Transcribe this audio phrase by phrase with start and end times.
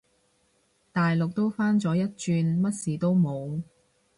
[0.91, 3.61] 大陸都返咗一轉，乜事都冇